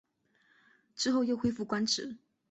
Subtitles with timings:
[0.95, 2.17] 之后又恢复官职。